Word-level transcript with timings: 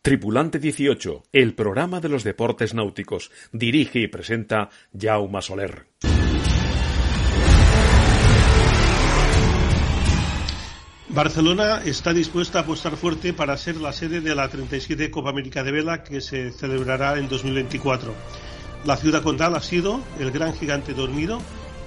Tripulante 0.00 0.58
18, 0.58 1.24
el 1.32 1.54
programa 1.54 2.00
de 2.00 2.08
los 2.08 2.24
deportes 2.24 2.72
náuticos. 2.72 3.30
Dirige 3.52 4.00
y 4.00 4.08
presenta 4.08 4.70
Jaume 4.98 5.42
Soler. 5.42 5.86
Barcelona 11.10 11.82
está 11.84 12.12
dispuesta 12.12 12.60
a 12.60 12.62
apostar 12.62 12.96
fuerte 12.96 13.32
para 13.32 13.56
ser 13.56 13.76
la 13.76 13.92
sede 13.92 14.20
de 14.20 14.34
la 14.34 14.48
37 14.48 15.10
Copa 15.10 15.30
América 15.30 15.62
de 15.62 15.72
Vela 15.72 16.02
que 16.04 16.20
se 16.20 16.52
celebrará 16.52 17.18
en 17.18 17.28
2024. 17.28 18.14
La 18.84 18.96
ciudad 18.96 19.22
condal 19.22 19.54
ha 19.56 19.60
sido 19.60 20.00
el 20.20 20.30
gran 20.30 20.54
gigante 20.54 20.94
dormido 20.94 21.40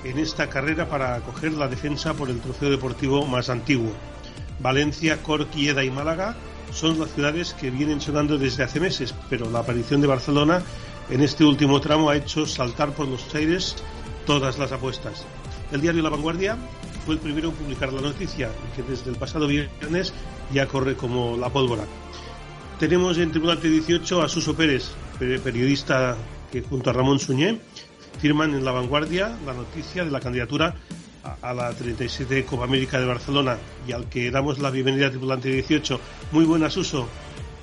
en 0.03 0.20
esta 0.20 0.49
carrera 0.49 0.89
para 0.89 1.15
acoger 1.15 1.53
la 1.53 1.67
defensa 1.67 2.13
por 2.13 2.29
el 2.29 2.41
trofeo 2.41 2.70
deportivo 2.70 3.25
más 3.25 3.49
antiguo. 3.49 3.93
Valencia, 4.59 5.23
Corquieda 5.23 5.83
y 5.83 5.89
Málaga 5.89 6.35
son 6.71 6.99
las 6.99 7.11
ciudades 7.11 7.53
que 7.53 7.71
vienen 7.71 8.02
sonando 8.02 8.38
desde 8.38 8.63
hace 8.63 8.79
meses, 8.79 9.13
pero 9.29 9.49
la 9.49 9.59
aparición 9.59 10.02
de 10.02 10.07
Barcelona 10.07 10.63
en 11.09 11.21
este 11.21 11.43
último 11.43 11.82
tramo 11.82 12.09
ha 12.09 12.15
hecho 12.15 12.45
saltar 12.45 12.93
por 12.93 13.07
los 13.07 13.34
aires 13.35 13.76
todas 14.26 14.57
las 14.57 14.71
apuestas. 14.71 15.26
El 15.71 15.82
diario 15.82 16.01
La 16.01 16.10
Vanguardia 16.10 16.57
fue 17.05 17.15
el 17.15 17.20
primero 17.20 17.49
en 17.49 17.55
publicar 17.55 17.91
la 17.91 18.01
noticia 18.01 18.49
que 18.76 18.84
desde 18.84 19.10
el 19.10 19.18
pasado 19.18 19.48
viernes 19.48 20.13
ya 20.54 20.68
corre 20.68 20.95
como 20.95 21.37
la 21.37 21.49
pólvora. 21.49 21.84
Tenemos 22.79 23.17
en 23.17 23.32
Tribunal 23.32 23.62
18 23.62 24.21
a 24.21 24.29
Suso 24.29 24.55
Pérez, 24.55 24.91
periodista 25.20 26.17
que 26.51 26.62
junto 26.62 26.90
a 26.90 26.93
Ramón 26.93 27.20
Suñé 27.20 27.60
firman 28.20 28.54
en 28.54 28.65
La 28.65 28.71
Vanguardia 28.71 29.35
la 29.45 29.54
noticia 29.54 30.04
de 30.04 30.12
la 30.12 30.20
candidatura 30.20 30.76
a 31.23 31.53
la 31.53 31.73
37 31.73 32.45
Copa 32.45 32.63
América 32.63 32.99
de 32.99 33.05
Barcelona 33.05 33.57
y 33.87 33.91
al 33.91 34.09
que 34.09 34.31
damos 34.31 34.59
la 34.59 34.71
bienvenida 34.71 35.07
a 35.07 35.09
Tripulante 35.09 35.49
18. 35.49 35.99
Muy 36.31 36.45
buenas, 36.45 36.75
Uso. 36.77 37.07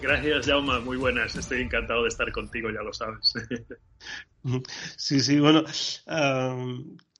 Gracias, 0.00 0.46
Jauma. 0.46 0.78
Muy 0.80 0.96
buenas. 0.96 1.34
Estoy 1.34 1.62
encantado 1.62 2.02
de 2.02 2.08
estar 2.08 2.30
contigo, 2.32 2.70
ya 2.70 2.82
lo 2.82 2.92
sabes. 2.92 3.34
Sí, 4.96 5.20
sí, 5.20 5.40
bueno. 5.40 5.64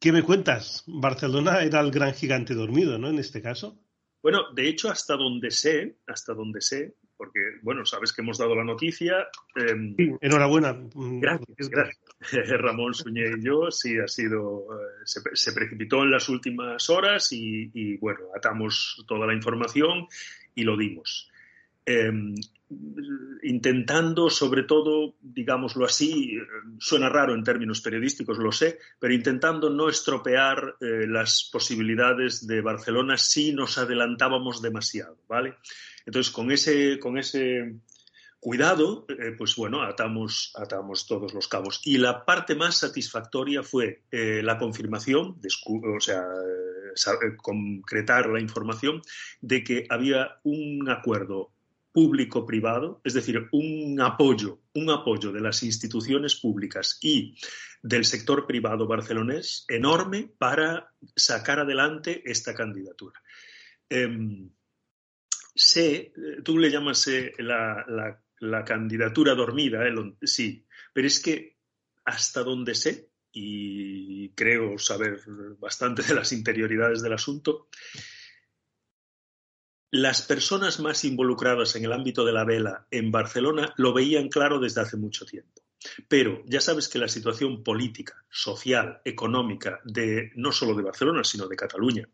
¿Qué 0.01 0.13
me 0.13 0.23
cuentas? 0.23 0.85
Barcelona 0.87 1.63
era 1.63 1.81
el 1.81 1.91
gran 1.91 2.15
gigante 2.15 2.55
dormido, 2.55 2.97
¿no? 2.99 3.09
En 3.09 3.19
este 3.19 3.43
caso. 3.43 3.77
Bueno, 4.23 4.53
de 4.55 4.69
hecho, 4.69 4.89
hasta 4.89 5.17
donde 5.17 5.51
sé, 5.51 5.99
hasta 6.07 6.33
donde 6.33 6.61
sé, 6.61 6.95
porque, 7.19 7.41
bueno, 7.63 7.85
sabes 7.85 8.13
que 8.13 8.23
hemos 8.23 8.39
dado 8.39 8.55
la 8.55 8.65
noticia. 8.65 9.27
Em, 9.57 9.95
enhorabuena. 10.21 10.75
Gracias, 10.95 11.69
gracias. 11.69 11.99
Ramón 12.63 12.95
Suñé 12.95 13.33
y 13.37 13.45
yo, 13.45 13.71
sí, 13.71 13.99
ha 13.99 14.07
sido, 14.07 14.67
eh, 14.73 15.03
se, 15.35 15.53
precipitó 15.53 16.05
en 16.05 16.13
las 16.13 16.29
últimas 16.29 16.89
horas 16.89 17.33
y, 17.33 17.97
bueno, 17.99 18.21
atamos 18.35 19.05
toda 19.07 19.27
la 19.27 19.35
información 19.35 20.07
y 20.55 20.63
lo 20.63 20.77
dimos. 20.77 21.31
Em, 21.85 22.35
intentando, 23.43 24.29
sobre 24.29 24.63
todo, 24.63 25.15
digámoslo 25.23 25.87
así, 25.87 26.39
suena 26.79 27.09
raro 27.09 27.35
en 27.35 27.43
términos 27.43 27.81
periodísticos, 27.81 28.39
lo 28.39 28.53
sé, 28.53 28.79
pero 29.01 29.15
intentando 29.15 29.71
no 29.71 29.89
estropear 29.89 30.77
eh, 30.81 31.07
las 31.07 31.49
posibilidades 31.51 32.47
de 32.47 32.61
Barcelona 32.61 33.17
si 33.17 33.53
nos 33.53 33.79
adelantábamos 33.79 34.61
demasiado, 34.61 35.17
¿vale? 35.29 35.57
Entonces, 36.09 36.33
con 36.33 36.51
ese, 36.51 36.99
con 36.99 37.19
ese 37.19 37.81
cuidado, 38.41 39.05
eh, 39.11 39.35
pues 39.37 39.55
bueno, 39.57 39.83
atamos, 39.83 40.55
atamos 40.57 41.07
todos 41.07 41.35
los 41.35 41.49
cabos. 41.49 41.83
Y 41.85 41.99
la 41.99 42.25
parte 42.25 42.55
más 42.55 42.79
satisfactoria 42.79 43.63
fue 43.63 44.05
eh, 44.11 44.41
la 44.43 44.57
confirmación, 44.57 45.39
o 45.39 46.01
sea, 46.01 46.23
eh, 46.23 47.37
concretar 47.37 48.31
la 48.31 48.41
información 48.41 49.03
de 49.43 49.63
que 49.63 49.87
había 49.91 50.39
un 50.45 50.89
acuerdo 50.89 51.53
público-privado, 51.93 53.03
es 53.05 53.13
decir, 53.13 53.47
un 53.53 54.01
apoyo, 54.01 54.61
un 54.73 54.89
apoyo 54.89 55.31
de 55.31 55.43
las 55.43 55.63
instituciones 55.63 56.37
públicas 56.37 56.99
y 57.03 57.37
del 57.83 58.07
sector 58.07 58.47
privado 58.47 58.87
barcelonés 58.87 59.67
enorme 59.69 60.31
para 60.39 60.91
sacar 61.15 61.61
adelante 61.61 62.23
esta 62.25 62.55
candidatura. 62.55 63.21
Em, 63.91 64.51
sé, 65.59 66.13
eh, 66.17 66.43
tú 66.45 66.59
le 66.59 66.71
llamas 66.71 67.07
eh, 67.09 67.35
la, 67.39 68.65
candidatura 68.65 69.35
dormida, 69.35 69.87
eh, 69.87 69.93
sí, 70.23 70.65
pero 70.93 71.07
es 71.09 71.21
que 71.21 71.59
hasta 72.05 72.43
donde 72.43 72.75
sé, 72.75 73.11
y 73.33 74.31
creo 74.31 74.79
saber 74.79 75.21
bastante 75.59 76.03
de 76.03 76.15
las 76.15 76.33
interioridades 76.33 77.03
del 77.03 77.13
asunto, 77.13 77.69
las 79.91 80.23
personas 80.23 80.81
más 80.81 81.05
involucradas 81.05 81.75
en 81.77 81.85
el 81.85 81.93
ámbito 81.93 82.25
de 82.25 82.33
la 82.33 82.45
vela 82.45 82.87
en 82.91 83.11
Barcelona 83.11 83.73
lo 83.77 83.93
veían 83.93 84.29
claro 84.29 84.61
desde 84.61 84.83
hace 84.83 84.97
mucho 84.97 85.25
tiempo. 85.25 85.63
Pero 86.09 86.43
ya 86.47 86.61
sabes 86.61 86.89
que 86.89 86.99
la 86.99 87.09
situación 87.09 87.63
política, 87.63 88.25
social, 88.29 89.01
económica 89.05 89.81
de 89.85 90.33
no 90.35 90.53
solo 90.53 90.75
de 90.75 90.83
Barcelona, 90.83 91.25
sino 91.25 91.47
de 91.47 91.57
Cataluña 91.57 92.09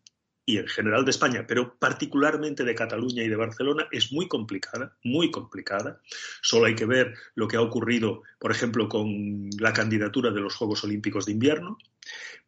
y 0.47 0.59
en 0.59 0.67
general 0.67 1.05
de 1.05 1.11
España, 1.11 1.47
pero 1.47 1.77
particularmente 1.79 2.65
de 2.65 2.75
Cataluña 2.75 3.23
y 3.23 3.29
de 3.29 3.37
Barcelona, 3.37 3.89
es 3.91 4.13
muy 4.13 4.29
complicada, 4.29 4.97
muy 5.03 5.31
complicada. 5.31 6.01
Solo 6.43 6.67
hay 6.67 6.75
que 6.75 6.87
ver 6.87 7.15
lo 7.35 7.49
que 7.49 7.57
ha 7.57 7.63
ocurrido, 7.63 8.23
por 8.39 8.51
ejemplo, 8.51 8.89
con 8.89 9.49
la 9.59 9.73
candidatura 9.73 10.31
de 10.31 10.41
los 10.41 10.55
Juegos 10.55 10.85
Olímpicos 10.85 11.27
de 11.27 11.33
Invierno, 11.33 11.79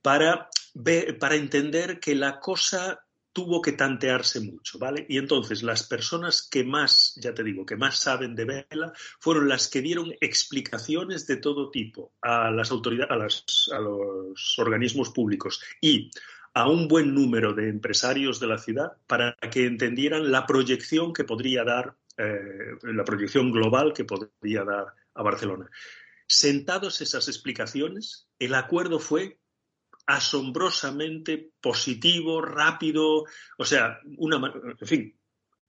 para, 0.03 0.49
para 1.19 1.37
entender 1.37 1.99
que 1.99 2.15
la 2.15 2.39
cosa 2.39 3.01
tuvo 3.37 3.61
que 3.61 3.73
tantearse 3.73 4.41
mucho, 4.41 4.78
¿vale? 4.78 5.05
Y 5.11 5.19
entonces 5.19 5.63
las 5.63 5.87
personas 5.87 6.41
que 6.41 6.65
más, 6.65 7.13
ya 7.17 7.34
te 7.34 7.45
digo, 7.45 7.67
que 7.67 7.77
más 7.77 7.99
saben 7.99 8.34
de 8.34 8.47
vela 8.71 8.95
fueron 9.19 9.47
las 9.47 9.69
que 9.69 9.83
dieron 9.83 10.15
explicaciones 10.23 11.27
de 11.27 11.37
todo 11.37 11.71
tipo 11.71 12.15
a 12.23 12.51
las 12.51 12.73
a, 12.73 13.77
a 13.77 13.81
los 13.81 14.59
organismos 14.59 15.11
públicos 15.11 15.61
y 15.83 16.11
a 16.56 16.67
un 16.71 16.89
buen 16.89 17.15
número 17.15 17.53
de 17.53 17.69
empresarios 17.69 18.41
de 18.41 18.47
la 18.47 18.56
ciudad 18.56 18.97
para 19.06 19.37
que 19.53 19.67
entendieran 19.67 20.33
la 20.33 20.47
proyección 20.47 21.12
que 21.12 21.25
podría 21.25 21.65
dar, 21.65 21.99
eh, 22.17 22.78
la 22.83 23.05
proyección 23.05 23.53
global 23.53 23.93
que 23.93 24.06
podría 24.06 24.65
dar 24.65 24.87
a 25.12 25.22
Barcelona. 25.22 25.69
Sentados 26.27 27.03
esas 27.03 27.28
explicaciones, 27.28 28.31
el 28.39 28.55
acuerdo 28.55 28.99
fue 28.99 29.39
asombrosamente 30.06 31.50
positivo, 31.61 32.41
rápido, 32.41 33.27
o 33.59 33.65
sea, 33.66 34.00
una, 34.16 34.50
en 34.81 34.89
fin, 34.89 35.15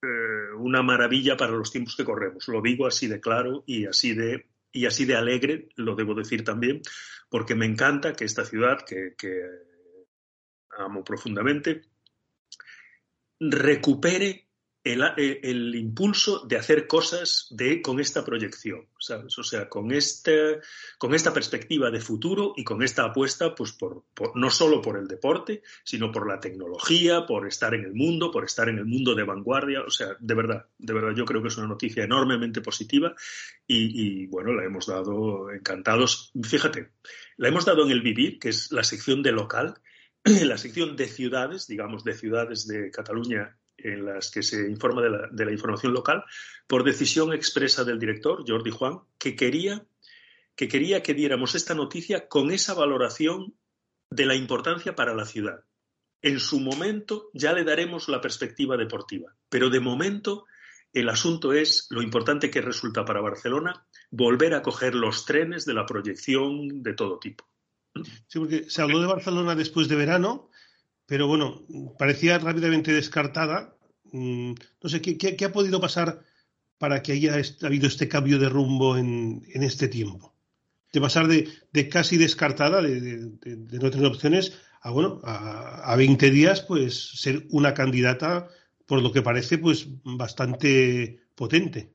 eh, 0.02 0.53
una 0.58 0.84
maravilla 0.84 1.36
para 1.36 1.52
los 1.52 1.70
tiempos 1.70 1.97
que 1.97 2.06
corremos. 2.06 2.47
Lo 2.47 2.62
digo 2.62 2.88
así 2.88 3.08
de 3.08 3.20
claro 3.20 3.66
y 3.68 3.88
así 3.88 4.14
de, 4.14 4.47
y 4.72 4.86
así 4.86 5.03
de 5.03 5.18
alegre, 5.18 5.68
lo 5.76 5.96
debo 5.96 6.16
decir 6.16 6.46
también, 6.46 6.81
porque 7.28 7.56
me 7.56 7.66
encanta 7.66 8.14
que 8.14 8.24
esta 8.24 8.46
ciudad, 8.46 8.86
que 8.86 9.16
amo 10.78 11.04
profundamente, 11.04 11.84
recupere 13.40 14.48
el, 14.94 15.76
impulso 15.76 16.46
de 16.46 16.58
hacer 16.58 16.88
cosas 16.88 17.48
de, 17.50 17.82
con 17.82 18.00
esta 18.00 18.24
proyección. 18.24 18.88
O 18.96 19.44
sea, 19.44 19.70
con, 19.70 19.91
este, 19.91 20.59
con 20.97 21.14
esta 21.14 21.34
perspectiva 21.34 21.91
de 21.91 22.00
futuro 22.00 22.53
y 22.56 22.64
con 22.64 22.82
esta 22.84 23.03
apuesta, 23.03 23.53
pues 23.53 23.74
por, 23.74 24.06
no 24.35 24.50
solo 24.50 24.82
por 24.82 24.97
el 24.97 25.08
deporte, 25.08 25.62
sino 25.84 26.12
por 26.12 26.28
la 26.28 26.40
tecnología, 26.40 27.26
por 27.26 27.47
estar 27.47 27.73
en 27.73 27.84
el 27.84 27.94
mundo, 27.94 28.32
por 28.32 28.46
estar 28.46 28.70
en 28.70 28.78
el 28.78 28.85
mundo 28.85 29.14
de 29.14 29.23
vanguardia. 29.23 29.82
O 29.82 29.90
sea, 29.90 30.16
de 30.20 30.34
verdad, 30.34 30.66
de 30.78 30.94
verdad, 30.94 31.14
yo 31.16 31.26
creo 31.26 31.41
que 31.41 31.50
es 31.50 31.58
una 31.58 31.68
noticia 31.68 32.03
enormemente 32.03 32.62
positiva 32.62 33.14
y 33.70 34.26
bueno, 34.28 34.53
la 34.53 34.64
hemos 34.64 34.88
dado 34.88 35.52
encantados. 35.52 36.32
Fíjate, 36.41 36.91
la 37.35 37.50
hemos 37.50 37.66
dado 37.66 37.84
en 37.84 37.91
el 37.91 38.02
Vivir, 38.02 38.40
que 38.40 38.50
es 38.50 38.72
la 38.72 38.84
sección 38.84 39.22
de 39.22 39.32
local, 39.32 39.76
la 40.28 40.58
sección 40.58 40.96
de 40.96 41.08
ciudades, 41.08 41.68
digamos, 41.68 42.03
de 42.03 42.14
ciudades 42.14 42.68
de 42.68 42.91
Cataluña 42.91 43.58
en 43.78 44.06
las 44.06 44.32
que 44.32 44.41
se 44.44 44.70
informa 44.70 45.02
de 45.34 45.46
la, 45.46 45.52
información 45.52 45.94
local, 45.94 46.24
por 46.66 46.84
decisión 46.84 47.34
expresa 47.34 47.84
del 47.84 48.00
director, 48.00 48.44
Jordi 48.47 48.72
Juan, 48.72 49.00
que 49.18 49.35
quería, 49.35 49.85
que 50.56 50.68
quería 50.68 51.03
que 51.03 51.14
diéramos 51.14 51.56
esta 51.56 51.76
noticia 51.76 52.28
con 52.28 52.52
esa 52.52 52.74
valoración 52.74 53.56
de 54.09 54.26
la 54.26 54.35
importancia 54.35 54.96
para 54.96 55.14
la 55.14 55.26
ciudad. 55.26 55.64
En 56.22 56.40
su 56.40 56.59
momento 56.59 57.30
ya 57.34 57.53
le 57.53 57.64
daremos 57.64 58.09
la 58.09 58.22
perspectiva 58.22 58.76
deportiva, 58.78 59.35
pero 59.50 59.70
de 59.70 59.80
momento 59.80 60.46
El 60.94 61.09
asunto 61.09 61.52
es 61.52 61.85
lo 61.91 62.02
importante 62.02 62.50
que 62.50 62.62
resulta 62.62 63.03
para 63.03 63.22
Barcelona 63.22 63.85
volver 64.09 64.56
a 64.56 64.62
coger 64.62 64.96
los 64.96 65.26
trenes 65.26 65.66
de 65.66 65.73
la 65.73 65.85
proyección 65.85 66.82
de 66.82 66.94
todo 66.94 67.20
tipo. 67.20 67.46
Sí, 68.05 68.40
porque 68.40 68.70
se 68.70 68.82
habló 68.82 68.99
de 68.99 69.08
Barcelona 69.08 69.55
después 69.55 69.88
de 69.88 69.96
verano, 69.96 70.49
pero 71.05 71.28
bueno, 71.28 71.66
parecía 71.97 72.38
rápidamente 72.38 72.91
descartada. 72.91 73.76
Mm, 74.11 74.53
no 74.82 74.90
sé, 74.90 75.02
¿qué, 75.02 75.46
ha 75.46 75.52
podido 75.52 75.79
pasar 75.79 76.22
para 76.78 77.02
que 77.02 77.14
haya 77.14 77.35
habido 77.64 77.88
este 77.88 78.08
cambio 78.08 78.40
de 78.40 78.49
rumbo 78.49 78.97
en, 78.97 79.44
este 79.47 79.88
tiempo? 79.88 80.34
De 80.91 81.02
pasar 81.02 81.28
de, 81.28 81.90
casi 81.90 82.17
descartada, 82.17 82.82
de, 82.82 83.32
no 83.46 83.91
tener 83.91 84.05
opciones, 84.05 84.58
a 84.82 84.91
bueno, 84.91 85.20
a, 85.23 85.91
a 85.91 85.96
20 85.96 86.29
días, 86.29 86.61
pues 86.61 87.20
ser 87.20 87.46
una 87.52 87.73
candidata, 87.73 88.49
por 88.85 89.02
lo 89.02 89.11
que 89.11 89.22
parece, 89.22 89.58
pues 89.58 89.88
bastante 90.03 91.28
potente. 91.35 91.94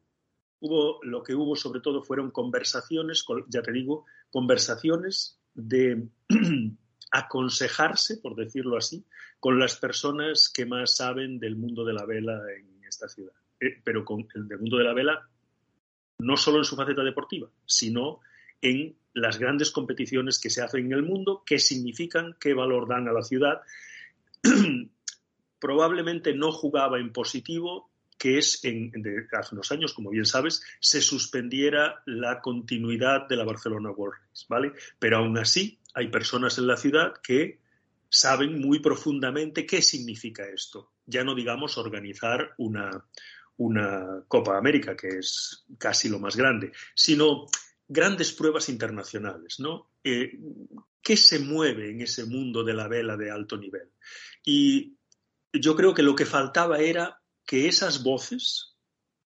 Hubo, 0.61 1.01
lo 1.03 1.25
que 1.25 1.35
hubo 1.35 1.57
sobre 1.57 1.81
todo 1.81 2.03
fueron 2.03 2.31
conversaciones, 2.31 3.25
ya 3.49 3.63
te 3.63 3.73
digo, 3.73 4.05
conversaciones 4.31 5.42
de 5.55 6.09
aconsejarse, 7.11 8.19
por 8.19 8.35
decirlo 8.35 8.77
así, 8.77 9.05
con 9.39 9.59
las 9.59 9.77
personas 9.77 10.51
que 10.53 10.67
más 10.67 10.97
saben 10.97 11.39
del 11.39 11.57
mundo 11.57 11.85
de 11.85 11.93
la 11.93 12.07
vela 12.07 12.41
en 12.57 12.85
esta 12.85 13.09
ciudad. 13.09 13.33
Eh, 13.61 13.81
pero 13.85 14.05
con 14.05 14.27
el 14.35 14.59
mundo 14.59 14.79
de 14.79 14.85
la 14.85 14.95
vela 14.95 15.29
no 16.19 16.37
solo 16.37 16.59
en 16.59 16.65
su 16.65 16.77
faceta 16.77 17.03
deportiva, 17.03 17.49
sino 17.67 18.21
en 18.61 18.97
las 19.13 19.39
grandes 19.39 19.71
competiciones 19.71 20.39
que 20.41 20.51
se 20.51 20.63
hacen 20.63 20.87
en 20.87 20.93
el 20.93 21.03
mundo, 21.03 21.43
qué 21.45 21.59
significan, 21.59 22.37
qué 22.41 22.55
valor 22.55 22.89
dan 22.89 23.09
a 23.09 23.13
la 23.13 23.23
ciudad. 23.23 23.61
Probablemente 25.61 26.35
no 26.35 26.51
jugaba 26.53 26.99
en 26.99 27.13
positivo 27.13 27.92
que 28.19 28.39
es 28.39 28.65
en, 28.65 28.93
hace 29.33 29.55
unos 29.55 29.73
años, 29.73 29.93
como 29.93 30.11
bien 30.11 30.27
sabes, 30.27 30.63
se 30.81 31.01
suspendiera 31.01 32.03
la 32.07 32.41
continuidad 32.41 33.29
de 33.29 33.37
la 33.37 33.45
Barcelona 33.45 33.91
World 33.91 34.21
Race, 34.21 34.47
¿vale? 34.49 34.73
Pero 34.99 35.19
aún 35.19 35.37
así 35.39 35.79
hay 35.95 36.09
personas 36.09 36.59
en 36.59 36.67
la 36.67 36.77
ciudad 36.77 37.15
que 37.23 37.61
saben 38.09 38.61
muy 38.61 38.81
profundamente 38.81 39.67
qué 39.67 39.81
significa 39.81 40.45
esto. 40.47 40.93
Ya 41.07 41.25
no 41.25 41.35
digamos 41.35 41.79
organizar 41.79 42.55
una, 42.59 43.05
una 43.57 44.23
Copa 44.29 44.59
América, 44.59 44.97
que 44.97 45.19
es 45.19 45.65
casi 45.79 46.09
lo 46.09 46.19
más 46.19 46.37
grande, 46.37 46.73
sino 46.95 47.47
grandes 47.89 48.33
pruebas 48.33 48.69
internacionales, 48.69 49.61
¿no? 49.61 49.91
Eh, 50.05 50.39
¿Qué 51.01 51.17
se 51.17 51.41
mueve 51.41 51.91
en 51.91 52.03
ese 52.03 52.27
mundo 52.27 52.63
de 52.63 52.75
la 52.75 52.87
vela 52.87 53.17
de 53.17 53.31
alto 53.31 53.57
nivel? 53.57 53.91
Y 54.45 54.97
yo 55.53 55.75
creo 55.75 55.95
que 55.95 56.03
lo 56.03 56.15
que 56.15 56.27
faltaba 56.27 56.79
era 56.79 57.22
que 57.47 57.69
esas 57.69 58.03
voces 58.03 58.77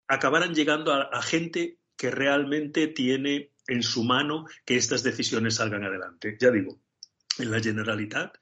acabaran 0.08 0.54
llegando 0.54 0.92
a, 0.92 1.22
gente 1.22 1.78
que 1.96 2.10
realmente 2.10 2.86
tiene 2.88 3.52
en 3.66 3.82
su 3.82 4.04
mano 4.04 4.46
que 4.64 4.76
estas 4.76 5.02
decisiones 5.02 5.56
salgan 5.56 5.84
adelante. 5.84 6.36
Ya 6.38 6.50
digo, 6.50 6.80
en 7.38 7.50
la 7.50 7.60
Generalitat, 7.60 8.36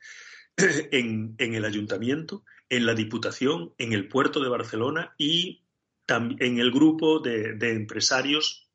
en, 0.57 1.37
el 1.39 1.65
Ayuntamiento, 1.65 2.45
en 2.69 2.87
la 2.87 2.95
Diputación, 2.95 3.73
en 3.79 3.93
el 3.93 4.09
Puerto 4.09 4.41
de 4.41 4.49
Barcelona 4.49 5.15
y 5.17 5.63
en 6.09 6.59
el 6.59 6.71
grupo 6.73 7.21
de, 7.21 7.55
de 7.55 7.73
empresarios, 7.73 8.69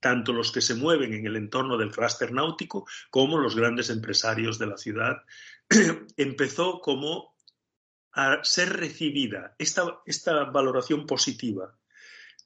tanto 0.00 0.32
los 0.32 0.52
que 0.52 0.60
se 0.60 0.74
mueven 0.74 1.14
en 1.14 1.26
el 1.26 1.36
entorno 1.36 1.78
del 1.78 1.90
clúster 1.90 2.32
náutico 2.32 2.86
como 3.08 3.38
los 3.38 3.56
grandes 3.56 3.88
empresarios 3.88 4.58
de 4.58 4.66
la 4.66 4.76
ciudad. 4.76 5.22
Empezó 6.16 6.80
como 6.80 7.34
a 8.12 8.42
ser 8.42 8.76
recibida 8.76 9.54
esta, 9.58 10.00
esta 10.06 10.44
valoración 10.44 11.06
positiva 11.06 11.76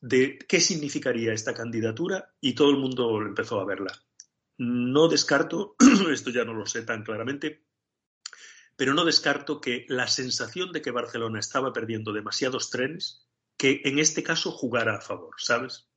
de 0.00 0.38
qué 0.48 0.60
significaría 0.60 1.32
esta 1.32 1.54
candidatura 1.54 2.34
y 2.40 2.54
todo 2.54 2.70
el 2.70 2.76
mundo 2.76 3.22
empezó 3.22 3.60
a 3.60 3.64
verla. 3.64 3.92
No 4.58 5.08
descarto, 5.08 5.76
esto 6.12 6.30
ya 6.30 6.44
no 6.44 6.52
lo 6.52 6.66
sé 6.66 6.82
tan 6.82 7.02
claramente, 7.02 7.64
pero 8.76 8.94
no 8.94 9.04
descarto 9.04 9.60
que 9.60 9.86
la 9.88 10.06
sensación 10.06 10.72
de 10.72 10.82
que 10.82 10.90
Barcelona 10.90 11.40
estaba 11.40 11.72
perdiendo 11.72 12.12
demasiados 12.12 12.70
trenes, 12.70 13.26
que 13.56 13.80
en 13.84 13.98
este 13.98 14.22
caso 14.22 14.50
jugara 14.50 14.96
a 14.96 15.00
favor, 15.00 15.34
¿sabes? 15.38 15.88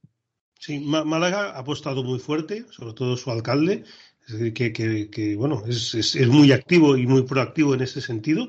Sí, 0.60 0.80
Málaga 0.80 1.52
ha 1.52 1.60
apostado 1.60 2.04
muy 2.04 2.20
fuerte, 2.20 2.66
sobre 2.72 2.94
todo 2.94 3.18
su 3.18 3.30
alcalde, 3.30 3.84
que, 4.54 4.74
que, 4.74 5.36
bueno, 5.36 5.64
es, 5.68 5.94
es, 5.96 6.28
muy 6.28 6.52
activo 6.52 6.98
y 6.98 7.06
muy 7.06 7.24
proactivo 7.24 7.74
en 7.74 7.82
ese 7.82 8.02
sentido 8.02 8.48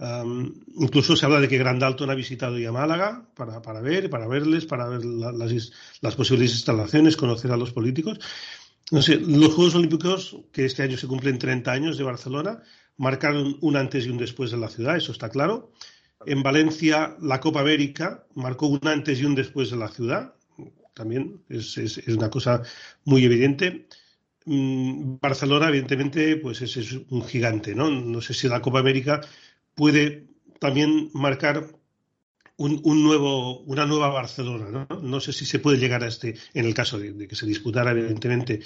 incluso 0.00 1.16
se 1.16 1.26
habla 1.26 1.40
de 1.40 1.48
que 1.48 1.58
Grandalton 1.58 2.10
ha 2.10 2.14
visitado 2.14 2.56
ya 2.58 2.70
Málaga 2.70 3.26
para, 3.34 3.60
para 3.62 3.80
ver, 3.80 4.08
para 4.08 4.28
verles, 4.28 4.64
para 4.64 4.88
ver 4.88 5.04
las, 5.04 6.14
posibles 6.14 6.52
instalaciones, 6.52 7.16
conocer 7.16 7.50
a 7.50 7.56
los 7.56 7.72
políticos. 7.72 8.20
No 8.90 9.02
sé, 9.02 9.16
los 9.16 9.54
Juegos 9.54 9.74
Olímpicos, 9.74 10.36
que 10.52 10.64
este 10.64 10.82
año 10.82 10.96
se 10.96 11.08
cumplen 11.08 11.38
30 11.38 11.70
años 11.72 11.98
de 11.98 12.04
Barcelona, 12.04 12.62
marcaron 12.96 13.58
un 13.60 13.76
antes 13.76 14.06
y 14.06 14.10
un 14.10 14.18
después 14.18 14.52
en 14.52 14.60
la 14.60 14.68
ciudad, 14.68 14.96
eso 14.96 15.12
está 15.12 15.28
claro. 15.28 15.72
En 16.26 16.42
Valencia, 16.42 17.16
la 17.20 17.40
Copa 17.40 17.60
América 17.60 18.24
marcó 18.34 18.66
un 18.66 18.86
antes 18.86 19.20
y 19.20 19.24
un 19.24 19.34
después 19.34 19.72
en 19.72 19.80
la 19.80 19.88
ciudad, 19.88 20.34
también 20.94 21.42
es, 21.48 21.76
es, 21.76 21.98
es 21.98 22.16
una 22.16 22.30
cosa 22.30 22.62
muy 23.04 23.24
evidente. 23.24 23.86
Mm, 24.46 25.16
Barcelona, 25.20 25.68
evidentemente, 25.68 26.36
pues 26.36 26.62
es, 26.62 26.76
es 26.76 26.92
un 27.10 27.24
gigante, 27.24 27.74
¿no? 27.74 27.90
No 27.90 28.20
sé 28.20 28.32
si 28.34 28.48
la 28.48 28.62
Copa 28.62 28.80
América 28.80 29.20
puede 29.78 30.26
también 30.58 31.08
marcar 31.14 31.64
un, 32.56 33.04
nuevo, 33.04 33.60
una 33.60 33.86
nueva 33.86 34.08
Barcelona. 34.08 34.88
¿no? 35.00 35.20
sé 35.20 35.32
si 35.32 35.46
se 35.46 35.60
puede 35.60 35.78
llegar 35.78 36.02
a 36.02 36.08
este, 36.08 36.34
en 36.52 36.64
el 36.66 36.74
caso 36.74 36.98
de, 36.98 37.28
que 37.28 37.36
se 37.36 37.46
disputara, 37.46 37.92
evidentemente, 37.92 38.60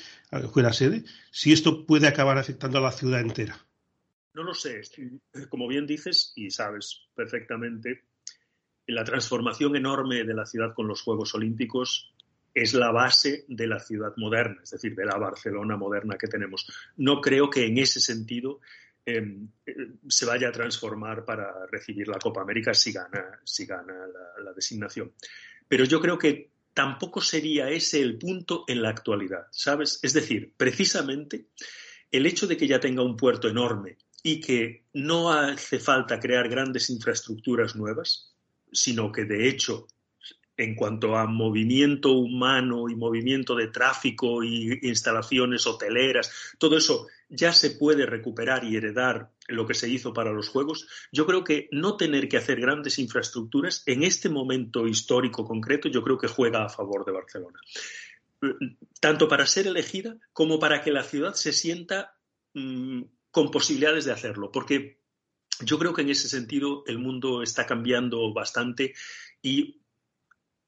fuera 0.51 0.73
sede, 0.73 1.05
si 1.31 1.53
esto 1.53 1.87
puede 1.87 2.09
acabar 2.09 2.39
afectando 2.39 2.79
a 2.79 2.81
la 2.81 2.93
ciudad 2.93 3.21
entera. 3.21 3.59
No 4.33 4.43
lo 4.43 4.55
sé. 4.55 4.81
Como 5.51 5.69
bien 5.69 5.87
dices, 5.87 6.33
y 6.35 6.51
sabes 6.51 7.03
perfectamente, 7.15 8.05
la 8.87 9.05
transformación 9.05 9.77
enorme 9.77 10.25
de 10.25 10.33
la 10.33 10.47
ciudad 10.47 10.73
con 10.75 10.89
los 10.89 11.03
Juegos 11.03 11.35
Olímpicos 11.35 12.15
es 12.55 12.73
la 12.73 12.91
base 12.91 13.45
de 13.49 13.67
la 13.67 13.81
ciudad 13.81 14.15
moderna, 14.17 14.61
es 14.63 14.71
decir, 14.71 14.95
de 14.95 15.05
la 15.05 15.19
Barcelona 15.19 15.77
moderna 15.77 16.17
que 16.17 16.27
tenemos. 16.29 16.67
No 16.97 17.21
creo 17.21 17.51
que 17.51 17.67
en 17.67 17.77
ese 17.77 18.01
sentido 18.01 18.61
eh, 19.05 19.49
se 20.09 20.27
vaya 20.27 20.49
a 20.49 20.53
transformar 20.53 21.25
para 21.25 21.67
recibir 21.67 22.09
la 22.09 22.19
Copa 22.19 22.43
América 22.43 22.73
si 22.73 22.93
gana, 22.93 23.41
si 23.45 23.67
gana 23.67 23.93
la, 24.45 24.53
designación. 24.53 25.13
Pero 25.67 25.85
yo 25.85 26.01
creo 26.01 26.19
que 26.19 26.51
tampoco 26.73 27.21
sería 27.21 27.71
ese 27.71 28.01
el 28.01 28.19
punto 28.19 28.65
en 28.69 28.83
la 28.83 28.91
actualidad, 28.91 29.47
¿sabes? 29.51 29.99
Es 30.03 30.13
decir, 30.13 30.55
precisamente 30.57 31.49
el 32.11 32.27
hecho 32.27 32.47
de 32.47 32.57
que 32.57 32.69
ya 32.69 32.79
tenga 32.79 33.03
un 33.03 33.17
puerto 33.17 33.49
enorme 33.49 33.99
y 34.23 34.41
que 34.41 34.85
no 34.93 35.33
hace 35.33 35.81
falta 35.81 36.21
crear 36.21 36.49
grandes 36.49 36.91
infraestructuras 36.91 37.75
nuevas, 37.75 38.35
sino 38.71 39.11
que 39.11 39.25
de 39.25 39.49
hecho 39.49 39.89
en 40.57 40.75
cuanto 40.75 41.17
a 41.17 41.27
movimiento 41.27 42.13
humano 42.13 42.89
y 42.89 42.95
movimiento 42.95 43.55
de 43.55 43.69
tráfico 43.69 44.45
y 44.45 44.79
instalaciones 44.83 45.67
hoteleras, 45.67 46.31
todo 46.59 46.77
eso 46.77 47.07
ya 47.29 47.53
se 47.53 47.71
puede 47.71 48.05
recuperar 48.05 48.65
y 48.65 48.77
heredar 48.77 49.31
lo 49.49 49.67
que 49.67 49.75
se 49.75 49.89
hizo 49.89 50.13
para 50.13 50.33
los 50.33 50.49
Juegos, 50.49 50.87
yo 51.11 51.27
creo 51.27 51.43
que 51.45 51.69
no 51.73 51.97
tener 51.97 52.29
que 52.29 52.37
hacer 52.37 52.61
grandes 52.61 52.99
infraestructuras 52.99 53.83
en 53.87 54.03
este 54.03 54.29
momento 54.29 54.87
histórico 54.87 55.45
concreto, 55.45 55.89
yo 55.89 56.03
creo 56.03 56.19
que 56.19 56.29
juega 56.29 56.65
a 56.65 56.69
favor 56.69 57.05
de 57.05 57.13
Barcelona. 57.13 57.59
Tanto 59.01 59.29
para 59.29 59.47
ser 59.47 59.67
elegida 59.67 60.17
como 60.33 60.59
para 60.59 60.83
que 60.83 60.93
la 60.93 61.05
ciudad 61.05 61.35
se 61.35 61.53
sienta 61.53 62.17
mm, 62.55 63.03
con 63.31 63.51
posibilidades 63.51 64.05
de 64.05 64.13
hacerlo, 64.13 64.51
porque 64.53 65.01
yo 65.61 65.79
creo 65.79 65.95
que 65.95 66.03
en 66.03 66.11
ese 66.11 66.29
sentido 66.29 66.83
el 66.87 66.99
mundo 66.99 67.43
está 67.43 67.67
cambiando 67.67 68.33
bastante 68.33 68.95
y 69.43 69.82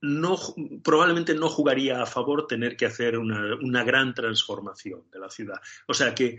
no, 0.04 0.36
probablemente 0.82 1.34
no 1.34 1.48
jugaría 1.48 2.02
a 2.02 2.06
favor 2.06 2.46
tener 2.46 2.76
que 2.76 2.86
hacer 2.86 3.18
una, 3.18 3.84
gran 3.84 4.14
transformación 4.14 5.10
de 5.10 5.18
la 5.18 5.30
ciudad. 5.30 5.60
O 5.88 5.94
sea 5.94 6.14
que 6.14 6.38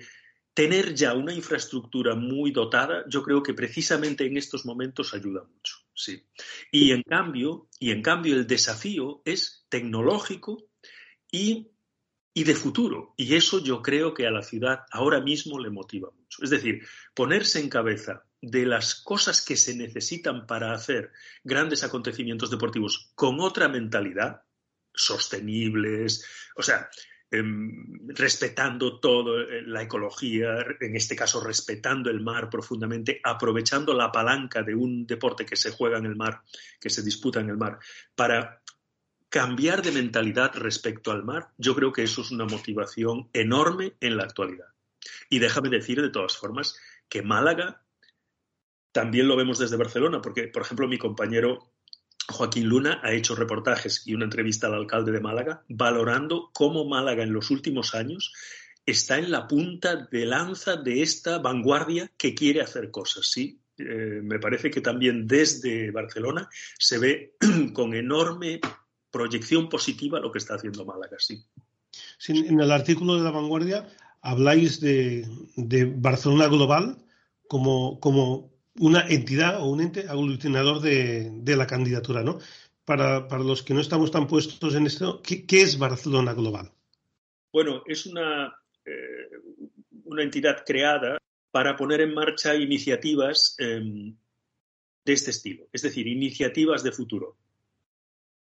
tener 0.53 0.93
ya 0.93 1.13
una 1.13 1.33
infraestructura 1.33 2.15
muy 2.15 2.51
dotada, 2.51 3.03
yo 3.09 3.23
creo 3.23 3.41
que 3.41 3.53
precisamente 3.53 4.25
en 4.25 4.37
estos 4.37 4.65
momentos 4.65 5.13
ayuda 5.13 5.43
mucho. 5.43 5.77
Sí. 5.93 6.23
Y 6.71 6.91
en 6.91 7.01
cambio, 7.01 7.67
y 7.79 7.91
en 7.91 8.01
cambio 8.01 8.35
el 8.35 8.45
desafío 8.45 9.21
es 9.25 9.65
tecnológico 9.67 10.69
y, 11.31 11.71
y 12.33 12.43
de 12.43 12.55
futuro. 12.55 13.15
Y 13.17 13.33
eso 13.33 13.63
yo 13.63 13.81
creo 13.81 14.13
que 14.13 14.27
a 14.27 14.31
la 14.31 14.43
ciudad 14.43 14.81
ahora 14.91 15.21
mismo 15.21 15.59
le 15.59 15.71
motiva 15.71 16.11
mucho. 16.11 16.43
Es 16.43 16.51
decir, 16.51 16.85
ponerse 17.15 17.59
en 17.59 17.69
cabeza 17.69 18.24
de 18.41 18.65
las 18.65 18.95
cosas 18.95 19.43
que 19.43 19.57
se 19.57 19.75
necesitan 19.75 20.45
para 20.45 20.73
hacer 20.73 21.11
grandes 21.43 21.83
acontecimientos 21.83 22.51
deportivos 22.51 23.11
con 23.15 23.39
otra 23.39 23.67
mentalidad, 23.67 24.43
sostenibles, 24.93 26.25
o 26.55 26.63
sea, 26.63 26.89
em, 27.31 28.07
respetando 28.09 28.99
todo, 28.99 29.41
eh, 29.41 29.63
la 29.63 29.81
ecología, 29.81 30.57
en 30.79 30.95
este 30.95 31.15
caso 31.15 31.43
respetando 31.43 32.09
el 32.09 32.21
mar 32.21 32.49
profundamente, 32.49 33.19
aprovechando 33.23 33.93
la 33.93 34.11
palanca 34.11 34.61
de 34.61 34.75
un 34.75 35.05
deporte 35.05 35.45
que 35.45 35.55
se 35.55 35.71
juega 35.71 35.97
en 35.97 36.05
el 36.05 36.15
mar, 36.15 36.43
que 36.79 36.89
se 36.89 37.01
disputa 37.01 37.39
en 37.39 37.49
el 37.49 37.57
mar, 37.57 37.79
para 38.15 38.61
cambiar 39.29 39.81
de 39.81 39.91
mentalidad 39.91 40.53
respecto 40.55 41.11
al 41.11 41.25
mar, 41.25 41.49
yo 41.57 41.75
creo 41.75 41.91
que 41.91 42.03
eso 42.03 42.21
es 42.21 42.31
una 42.31 42.45
motivación 42.45 43.29
enorme 43.33 43.95
en 43.99 44.15
la 44.17 44.23
actualidad. 44.23 44.67
Y 45.29 45.39
déjame 45.39 45.69
decir, 45.69 46.01
de 46.01 46.09
todas 46.09 46.37
formas, 46.37 46.77
que 47.09 47.21
Málaga 47.21 47.84
también 48.95 49.27
lo 49.27 49.35
vemos 49.35 49.59
desde 49.59 49.75
Barcelona, 49.75 50.21
porque, 50.21 50.47
por 50.47 50.61
ejemplo, 50.61 50.87
mi 50.87 50.97
compañero 50.97 51.69
Joaquín 52.29 52.69
Luna 52.69 53.01
ha 53.03 53.11
hecho 53.11 53.35
reportajes 53.35 54.07
y 54.07 54.13
una 54.13 54.23
entrevista 54.23 54.67
al 54.67 54.75
alcalde 54.75 55.11
de 55.11 55.19
Málaga 55.19 55.65
valorando 55.67 56.49
cómo 56.53 56.85
Málaga 56.85 57.21
en 57.21 57.33
los 57.33 57.51
últimos 57.51 57.93
años 57.93 58.31
está 58.85 59.17
en 59.17 59.31
la 59.31 59.49
punta 59.49 60.07
de 60.09 60.25
lanza 60.25 60.77
de 60.77 61.01
esta 61.01 61.39
vanguardia 61.39 62.09
que 62.15 62.33
quiere 62.33 62.61
hacer 62.61 62.89
cosas, 62.89 63.27
¿sí? 63.29 63.59
Eh, 63.77 64.21
me 64.23 64.39
parece 64.39 64.71
que 64.71 64.79
también 64.79 65.27
desde 65.27 65.91
Barcelona 65.91 66.47
se 66.79 66.97
ve 66.97 67.35
con 67.73 67.93
enorme 67.95 68.61
proyección 69.11 69.67
positiva 69.67 70.21
lo 70.21 70.31
que 70.31 70.37
está 70.37 70.55
haciendo 70.55 70.85
Málaga, 70.85 71.17
sí. 71.19 71.43
en 72.29 72.61
el 72.61 72.71
artículo 72.71 73.17
de 73.17 73.23
la 73.25 73.31
vanguardia 73.31 73.89
habláis 74.21 74.79
de, 74.79 75.27
Barcelona 75.97 76.47
Global 76.47 77.03
como, 77.49 77.99
como 77.99 78.54
una 78.79 79.07
entidad 79.07 79.61
o 79.61 79.65
un 79.65 79.81
ente 79.81 80.07
aglutinador 80.07 80.81
de, 80.81 81.55
la 81.55 81.67
candidatura, 81.67 82.23
¿no? 82.23 82.39
Para, 82.83 83.27
los 83.39 83.63
que 83.63 83.73
no 83.73 83.81
estamos 83.81 84.11
tan 84.11 84.27
puestos 84.27 84.75
en 84.75 84.85
esto, 84.85 85.21
¿qué, 85.21 85.45
es 85.49 85.77
Barcelona 85.79 86.33
Global? 86.33 86.71
Bueno, 87.51 87.83
es 87.85 88.05
una, 88.05 88.53
eh, 88.85 89.29
una 90.03 90.23
entidad 90.23 90.63
creada 90.65 91.17
para 91.51 91.75
poner 91.75 92.01
en 92.01 92.13
marcha 92.13 92.53
iniciativas 92.53 93.55
em, 93.59 94.15
de 95.05 95.13
este 95.13 95.31
estilo, 95.31 95.67
es 95.71 95.81
decir, 95.81 96.05
iniciativas 96.07 96.83
de 96.83 96.91
futuro. 96.91 97.37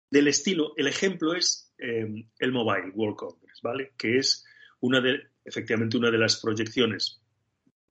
Del 0.10 0.28
estilo, 0.28 0.74
el 0.78 0.88
ejemplo 0.88 1.34
es 1.34 1.74
em, 1.78 2.30
el 2.38 2.52
Mobile 2.52 2.92
World 2.94 3.18
Congress, 3.18 3.60
¿vale? 3.64 3.94
Que 3.98 4.18
es 4.18 4.46
una 4.82 5.02
de, 5.02 5.20
efectivamente 5.44 5.98
una 5.98 6.12
de 6.12 6.18
las 6.20 6.40
proyecciones 6.40 7.21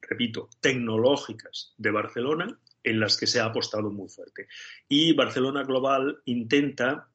repito, 0.01 0.49
tecnológicas 0.61 1.75
de 1.77 1.91
Barcelona 1.91 2.59
en 2.83 3.01
las 3.01 3.17
que 3.17 3.27
se 3.27 3.41
ha 3.41 3.47
apostado 3.47 3.91
muy 3.91 4.09
fuerte. 4.09 4.49
Y 4.89 5.13
Barcelona 5.13 5.65
Global 5.65 6.23
intenta, 6.25 7.11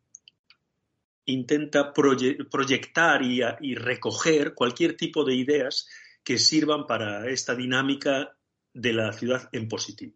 intenta 1.25 1.93
proyectar 1.93 3.21
y, 3.23 3.75
recoger 3.75 4.53
cualquier 4.53 4.95
tipo 4.95 5.23
de 5.23 5.35
ideas 5.35 5.87
que 6.23 6.37
sirvan 6.37 6.85
para 6.85 7.29
esta 7.29 7.55
dinámica 7.55 8.35
de 8.73 8.93
la 8.93 9.13
ciudad 9.13 9.49
en 9.51 9.67
positivo. 9.67 10.13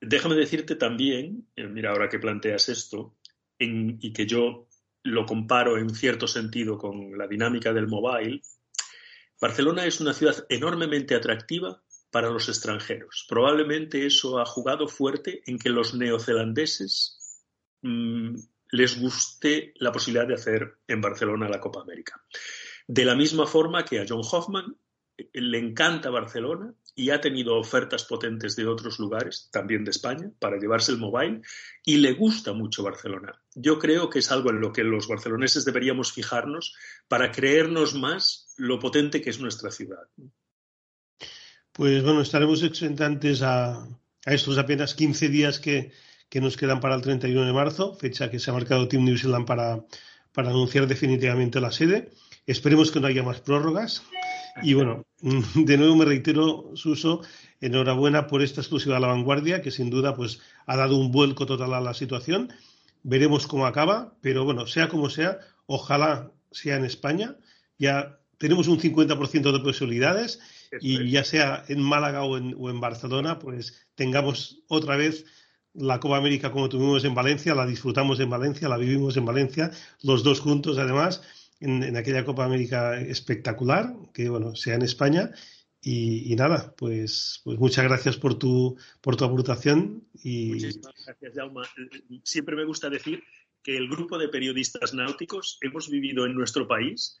Déjame 0.00 0.34
decirte 0.34 0.74
también, 0.76 1.48
eh, 1.54 1.66
mira, 1.66 1.90
ahora 1.90 2.08
que 2.08 2.18
planteas 2.18 2.68
esto, 2.68 3.16
y 3.58 4.12
que 4.12 4.26
yo 4.26 4.66
lo 5.04 5.26
comparo 5.26 5.78
en 5.78 5.90
cierto 5.90 6.26
sentido 6.26 6.78
con 6.78 7.16
la 7.16 7.28
dinámica 7.28 7.72
del 7.72 7.86
mobile, 7.86 8.42
Barcelona 9.42 9.84
es 9.86 10.00
una 10.00 10.14
ciudad 10.14 10.46
enormemente 10.48 11.16
atractiva 11.16 11.82
para 12.12 12.30
los 12.30 12.48
extranjeros. 12.48 13.26
Probablemente 13.28 14.06
eso 14.06 14.38
ha 14.38 14.46
jugado 14.46 14.86
fuerte 14.86 15.42
en 15.46 15.58
que 15.58 15.68
los 15.68 15.94
neozelandeses 15.94 17.18
mm, 17.82 18.36
les 18.70 19.00
guste 19.00 19.74
la 19.78 19.90
posibilidad 19.90 20.28
de 20.28 20.34
hacer 20.34 20.78
en 20.86 21.00
Barcelona 21.00 21.48
la 21.48 21.58
Copa 21.58 21.80
América. 21.80 22.22
De 22.86 23.04
la 23.04 23.16
misma 23.16 23.44
forma 23.44 23.84
que 23.84 23.98
a 23.98 24.04
John 24.08 24.22
Hoffman 24.22 24.76
le 25.32 25.58
encanta 25.58 26.10
Barcelona 26.10 26.72
y 26.94 27.10
ha 27.10 27.20
tenido 27.20 27.56
ofertas 27.56 28.04
potentes 28.04 28.54
de 28.54 28.66
otros 28.66 28.98
lugares, 28.98 29.48
también 29.50 29.84
de 29.84 29.90
España, 29.90 30.30
para 30.38 30.58
llevarse 30.58 30.92
el 30.92 30.98
mobile, 30.98 31.40
y 31.84 31.96
le 31.96 32.12
gusta 32.12 32.52
mucho 32.52 32.82
Barcelona. 32.82 33.40
Yo 33.54 33.78
creo 33.78 34.10
que 34.10 34.18
es 34.18 34.30
algo 34.30 34.50
en 34.50 34.60
lo 34.60 34.72
que 34.72 34.84
los 34.84 35.08
barceloneses 35.08 35.64
deberíamos 35.64 36.12
fijarnos 36.12 36.74
para 37.08 37.32
creernos 37.32 37.94
más 37.94 38.52
lo 38.58 38.78
potente 38.78 39.22
que 39.22 39.30
es 39.30 39.40
nuestra 39.40 39.70
ciudad. 39.70 40.06
Pues 41.72 42.02
bueno, 42.02 42.20
estaremos 42.20 42.62
exentantes 42.62 43.40
a, 43.42 43.88
estos 44.26 44.58
apenas 44.58 44.94
15 44.94 45.28
días 45.28 45.58
que, 45.58 45.92
nos 46.34 46.56
quedan 46.56 46.80
para 46.80 46.94
el 46.94 47.02
31 47.02 47.46
de 47.46 47.52
marzo, 47.52 47.94
fecha 47.94 48.30
que 48.30 48.38
se 48.38 48.50
ha 48.50 48.54
marcado 48.54 48.88
Team 48.88 49.04
New 49.04 49.16
Zealand 49.16 49.46
para, 49.46 49.84
para 50.32 50.50
anunciar 50.50 50.86
definitivamente 50.86 51.60
la 51.60 51.72
sede. 51.72 52.10
Esperemos 52.46 52.90
que 52.90 53.00
no 53.00 53.06
haya 53.06 53.22
más 53.22 53.40
prórrogas 53.40 54.02
y 54.60 54.74
bueno, 54.74 55.06
de 55.54 55.78
nuevo 55.78 55.96
me 55.96 56.04
reitero, 56.04 56.70
Suso, 56.74 57.22
enhorabuena 57.60 58.26
por 58.26 58.42
esta 58.42 58.60
exclusiva 58.60 58.96
a 58.96 59.00
la 59.00 59.06
vanguardia, 59.06 59.62
que 59.62 59.70
sin 59.70 59.88
duda 59.88 60.14
pues 60.14 60.40
ha 60.66 60.76
dado 60.76 60.96
un 60.96 61.10
vuelco 61.10 61.46
total 61.46 61.74
a 61.74 61.80
la 61.80 61.94
situación. 61.94 62.52
Veremos 63.02 63.46
cómo 63.46 63.66
acaba, 63.66 64.14
pero 64.20 64.44
bueno, 64.44 64.66
sea 64.66 64.88
como 64.88 65.08
sea, 65.10 65.38
ojalá 65.66 66.30
sea 66.50 66.76
en 66.76 66.84
España. 66.84 67.36
Ya 67.78 68.18
tenemos 68.38 68.68
un 68.68 68.78
50% 68.78 69.52
de 69.52 69.60
posibilidades 69.60 70.40
y 70.80 71.10
ya 71.10 71.24
sea 71.24 71.64
en 71.68 71.80
Málaga 71.80 72.24
o 72.24 72.36
en, 72.36 72.54
o 72.58 72.70
en 72.70 72.80
Barcelona, 72.80 73.38
pues 73.38 73.86
tengamos 73.94 74.62
otra 74.68 74.96
vez 74.96 75.24
la 75.74 76.00
Copa 76.00 76.18
América 76.18 76.50
como 76.50 76.68
tuvimos 76.68 77.04
en 77.04 77.14
Valencia, 77.14 77.54
la 77.54 77.66
disfrutamos 77.66 78.20
en 78.20 78.28
Valencia, 78.28 78.68
la 78.68 78.76
vivimos 78.76 79.16
en 79.16 79.24
Valencia, 79.24 79.70
los 80.02 80.22
dos 80.22 80.40
juntos 80.40 80.78
además 80.78 81.22
en, 81.62 81.96
aquella 81.96 82.24
Copa 82.24 82.44
América 82.44 83.00
espectacular, 83.00 83.94
que 84.12 84.28
bueno, 84.28 84.54
sea 84.54 84.74
en 84.74 84.82
España. 84.82 85.30
Y, 85.84 86.36
nada, 86.36 86.74
pues, 86.76 87.40
pues 87.42 87.58
muchas 87.58 87.84
gracias 87.84 88.16
por 88.16 88.38
tu, 88.38 88.76
por 89.00 89.16
tu 89.16 89.24
aportación. 89.24 90.04
Y... 90.22 90.50
Muchísimas 90.50 90.94
gracias, 91.04 91.32
Jauma. 91.34 91.62
Siempre 92.22 92.54
me 92.54 92.64
gusta 92.64 92.88
decir 92.88 93.24
que 93.64 93.76
el 93.76 93.88
grupo 93.88 94.16
de 94.16 94.28
periodistas 94.28 94.94
náuticos 94.94 95.58
hemos 95.60 95.90
vivido 95.90 96.24
en 96.24 96.34
nuestro 96.34 96.68
país 96.68 97.20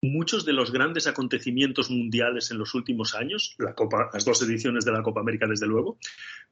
muchos 0.00 0.44
de 0.44 0.52
los 0.52 0.72
grandes 0.72 1.06
acontecimientos 1.06 1.90
mundiales 1.90 2.50
en 2.50 2.58
los 2.58 2.74
últimos 2.74 3.14
años, 3.14 3.54
la 3.58 3.74
Copa, 3.74 4.10
las 4.12 4.24
dos 4.24 4.40
ediciones 4.42 4.84
de 4.84 4.92
la 4.92 5.02
Copa 5.02 5.20
América 5.20 5.46
desde 5.48 5.66
luego, 5.66 5.98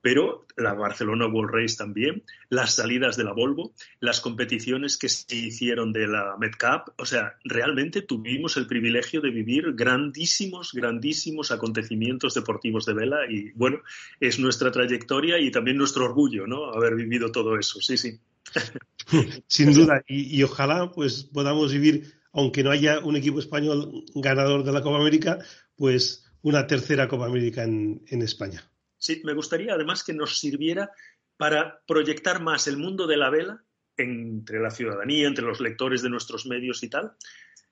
pero 0.01 0.47
la 0.57 0.75
Barcelona 0.75 1.27
World 1.27 1.55
Race 1.55 1.77
también, 1.77 2.25
las 2.49 2.75
salidas 2.75 3.17
de 3.17 3.25
la 3.25 3.33
Volvo, 3.33 3.73
las 4.01 4.21
competiciones 4.21 4.97
que 4.97 5.09
se 5.09 5.35
hicieron 5.35 5.93
de 5.93 6.09
la 6.09 6.37
Medcap, 6.39 6.89
o 6.99 7.07
sea, 7.07 7.37
realmente 7.45 8.03
tuvimos 8.03 8.57
el 8.57 8.67
privilegio 8.67 9.21
de 9.21 9.31
vivir 9.31 9.75
grandísimos, 9.75 10.73
grandísimos 10.73 11.53
acontecimientos 11.53 12.35
deportivos 12.35 12.85
de 12.85 12.95
vela 12.95 13.31
y 13.31 13.53
bueno, 13.53 13.79
es 14.21 14.39
nuestra 14.39 14.73
trayectoria 14.73 15.39
y 15.39 15.51
también 15.51 15.77
nuestro 15.77 16.05
orgullo, 16.05 16.47
¿no? 16.47 16.73
Haber 16.73 16.97
vivido 16.97 17.31
todo 17.31 17.57
eso, 17.57 17.81
sí, 17.81 17.97
sí. 17.97 18.19
Sin 19.47 19.73
duda, 19.73 20.03
y, 20.07 20.37
y 20.37 20.43
ojalá 20.43 20.91
pues 20.91 21.25
podamos 21.25 21.73
vivir 21.73 22.17
aunque 22.37 22.63
no 22.63 22.71
haya 22.71 22.99
un 23.01 23.17
equipo 23.17 23.39
español 23.39 24.05
ganador 24.15 24.63
de 24.63 24.73
la 24.73 24.83
Copa 24.83 24.99
América, 24.99 25.39
pues 25.75 26.31
una 26.43 26.67
tercera 26.67 27.09
Copa 27.09 27.25
América 27.25 27.65
en, 27.65 28.03
España. 28.23 28.63
Sí, 28.99 29.23
me 29.25 29.33
gustaría 29.33 29.73
además 29.73 30.05
que 30.05 30.13
nos 30.13 30.39
sirviera 30.39 30.91
para 31.39 31.83
proyectar 31.87 32.43
más 32.43 32.67
el 32.67 32.77
mundo 32.77 33.07
de 33.07 33.17
la 33.17 33.31
vela 33.31 33.65
entre 33.97 34.61
la 34.61 34.71
ciudadanía, 34.71 35.27
entre 35.27 35.47
los 35.47 35.61
lectores 35.61 36.03
de 36.03 36.11
nuestros 36.11 36.45
medios 36.45 36.83
y 36.83 36.91
tal, 36.91 37.13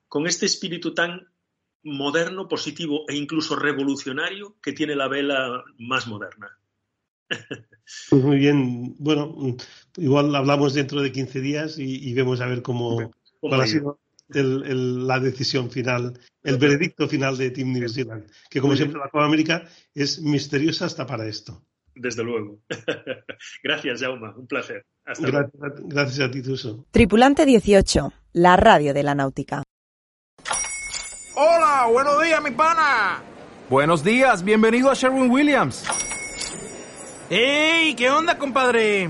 con 0.07 0.25
este 0.25 0.47
espíritu 0.47 0.95
tan 0.95 1.27
moderno, 1.83 2.47
positivo 2.47 3.05
e 3.07 3.15
incluso 3.15 3.55
revolucionario 3.55 4.57
que 4.63 4.73
tiene 4.73 4.95
la 4.95 5.07
vela 5.07 5.63
más 5.77 6.07
moderna. 6.07 6.57
Pues 8.09 8.23
muy 8.23 8.37
bien, 8.37 8.95
bueno, 8.97 9.57
igual 9.97 10.35
hablamos 10.35 10.73
dentro 10.73 11.01
de 11.01 11.11
15 11.11 11.39
días 11.39 11.77
y, 11.77 12.11
vemos 12.15 12.41
a 12.41 12.47
ver 12.47 12.63
cómo, 12.63 13.11
ha 13.51 13.67
sido 13.67 13.99
la 14.27 15.19
decisión 15.19 15.69
final, 15.69 16.19
el 16.43 16.57
veredicto 16.57 17.07
final 17.07 17.37
de 17.37 17.51
Team 17.51 17.73
New 17.73 17.87
Zealand, 17.87 18.29
que 18.49 18.59
como 18.61 18.75
siempre 18.75 18.99
la 18.99 19.09
Copa 19.09 19.25
América 19.25 19.63
es 19.93 20.21
misteriosa 20.21 20.85
hasta 20.85 21.05
para 21.05 21.27
esto. 21.27 21.63
Desde 21.95 22.23
luego. 22.23 22.59
gracias, 23.63 24.01
Jauma, 24.01 24.35
un 24.35 24.47
placer. 24.47 24.85
gracias, 25.87 26.19
a 26.19 26.31
ti, 26.31 26.41
Tuso. 26.41 26.85
Tripulante 26.91 27.45
18, 27.45 28.11
la 28.33 28.57
radio 28.57 28.93
de 28.93 29.03
la 29.03 29.15
náutica. 29.15 29.63
Hola, 31.35 31.87
buenos 31.91 32.21
días, 32.21 32.43
mi 32.43 32.51
pana. 32.51 33.23
Buenos 33.69 34.03
días, 34.03 34.43
bienvenido 34.43 34.91
a 34.91 34.93
Sherwin 34.93 35.29
Williams. 35.29 35.85
¡Ey! 37.29 37.95
¿Qué 37.95 38.09
onda, 38.09 38.37
compadre? 38.37 39.09